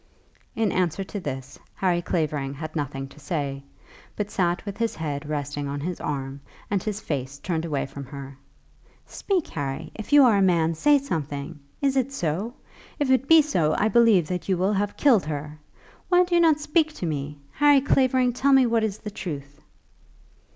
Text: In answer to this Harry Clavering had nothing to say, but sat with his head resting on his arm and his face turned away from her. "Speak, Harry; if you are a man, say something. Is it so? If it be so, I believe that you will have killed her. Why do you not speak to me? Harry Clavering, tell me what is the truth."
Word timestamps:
In 0.55 0.71
answer 0.71 1.03
to 1.03 1.19
this 1.19 1.59
Harry 1.75 2.01
Clavering 2.01 2.55
had 2.55 2.75
nothing 2.75 3.07
to 3.09 3.19
say, 3.19 3.61
but 4.15 4.31
sat 4.31 4.65
with 4.65 4.79
his 4.79 4.95
head 4.95 5.29
resting 5.29 5.67
on 5.67 5.79
his 5.79 6.01
arm 6.01 6.41
and 6.71 6.81
his 6.81 6.99
face 6.99 7.37
turned 7.37 7.65
away 7.65 7.85
from 7.85 8.05
her. 8.05 8.35
"Speak, 9.05 9.47
Harry; 9.49 9.91
if 9.93 10.11
you 10.11 10.23
are 10.23 10.37
a 10.37 10.41
man, 10.41 10.73
say 10.73 10.97
something. 10.97 11.59
Is 11.83 11.95
it 11.95 12.11
so? 12.11 12.55
If 12.97 13.11
it 13.11 13.27
be 13.27 13.43
so, 13.43 13.75
I 13.77 13.89
believe 13.89 14.27
that 14.29 14.49
you 14.49 14.57
will 14.57 14.73
have 14.73 14.97
killed 14.97 15.27
her. 15.27 15.59
Why 16.09 16.23
do 16.23 16.33
you 16.33 16.41
not 16.41 16.59
speak 16.59 16.93
to 16.93 17.05
me? 17.05 17.37
Harry 17.51 17.79
Clavering, 17.81 18.33
tell 18.33 18.53
me 18.53 18.65
what 18.65 18.83
is 18.83 18.97
the 18.97 19.11
truth." 19.11 19.61